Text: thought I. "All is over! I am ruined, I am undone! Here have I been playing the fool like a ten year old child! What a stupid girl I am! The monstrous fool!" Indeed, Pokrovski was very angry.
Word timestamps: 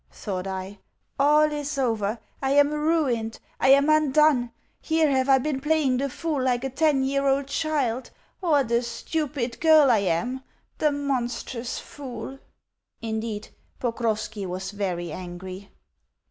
thought 0.11 0.47
I. 0.47 0.79
"All 1.19 1.51
is 1.51 1.77
over! 1.77 2.17
I 2.41 2.53
am 2.53 2.71
ruined, 2.73 3.39
I 3.59 3.69
am 3.69 3.87
undone! 3.87 4.51
Here 4.81 5.11
have 5.11 5.29
I 5.29 5.37
been 5.37 5.61
playing 5.61 5.97
the 5.97 6.09
fool 6.09 6.41
like 6.41 6.63
a 6.63 6.71
ten 6.71 7.03
year 7.03 7.27
old 7.27 7.45
child! 7.45 8.09
What 8.39 8.71
a 8.71 8.81
stupid 8.81 9.59
girl 9.59 9.91
I 9.91 9.99
am! 9.99 10.41
The 10.79 10.91
monstrous 10.91 11.77
fool!" 11.77 12.39
Indeed, 12.99 13.49
Pokrovski 13.79 14.47
was 14.47 14.71
very 14.71 15.11
angry. 15.11 15.69